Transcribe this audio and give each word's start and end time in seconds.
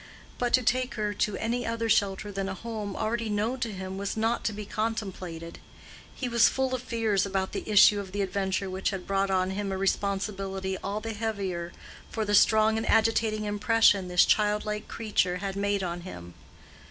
But 0.39 0.51
to 0.53 0.63
take 0.63 0.95
her 0.95 1.13
to 1.13 1.37
any 1.37 1.63
other 1.63 1.87
shelter 1.87 2.31
than 2.31 2.49
a 2.49 2.55
home 2.55 2.95
already 2.95 3.29
known 3.29 3.59
to 3.59 3.71
him 3.71 3.99
was 3.99 4.17
not 4.17 4.43
to 4.45 4.51
be 4.51 4.65
contemplated: 4.65 5.59
he 6.15 6.27
was 6.27 6.49
full 6.49 6.73
of 6.73 6.81
fears 6.81 7.23
about 7.23 7.51
the 7.51 7.69
issue 7.69 7.99
of 7.99 8.11
the 8.11 8.23
adventure 8.23 8.67
which 8.67 8.89
had 8.89 9.05
brought 9.05 9.29
on 9.29 9.51
him 9.51 9.71
a 9.71 9.77
responsibility 9.77 10.75
all 10.83 11.01
the 11.01 11.13
heavier 11.13 11.71
for 12.09 12.25
the 12.25 12.33
strong 12.33 12.77
and 12.77 12.89
agitating 12.89 13.45
impression 13.45 14.07
this 14.07 14.25
childlike 14.25 14.87
creature 14.87 15.37
had 15.37 15.55
made 15.55 15.83
on 15.83 16.01
him. 16.01 16.33